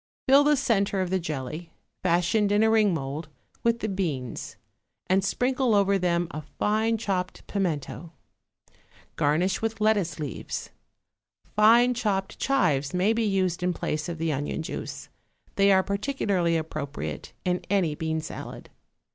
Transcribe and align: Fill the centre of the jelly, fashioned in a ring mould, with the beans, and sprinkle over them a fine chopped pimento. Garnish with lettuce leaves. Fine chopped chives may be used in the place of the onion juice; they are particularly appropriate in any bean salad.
Fill 0.27 0.43
the 0.43 0.57
centre 0.57 0.99
of 0.99 1.11
the 1.11 1.19
jelly, 1.19 1.71
fashioned 2.01 2.51
in 2.51 2.63
a 2.63 2.71
ring 2.71 2.91
mould, 2.91 3.29
with 3.61 3.81
the 3.81 3.87
beans, 3.87 4.55
and 5.05 5.23
sprinkle 5.23 5.75
over 5.75 5.99
them 5.99 6.27
a 6.31 6.41
fine 6.41 6.97
chopped 6.97 7.45
pimento. 7.45 8.11
Garnish 9.15 9.61
with 9.61 9.79
lettuce 9.79 10.17
leaves. 10.19 10.71
Fine 11.55 11.93
chopped 11.93 12.39
chives 12.39 12.95
may 12.95 13.13
be 13.13 13.21
used 13.25 13.61
in 13.61 13.71
the 13.73 13.77
place 13.77 14.09
of 14.09 14.17
the 14.17 14.33
onion 14.33 14.63
juice; 14.63 15.07
they 15.55 15.71
are 15.71 15.83
particularly 15.83 16.57
appropriate 16.57 17.33
in 17.45 17.61
any 17.69 17.93
bean 17.93 18.19
salad. 18.19 18.71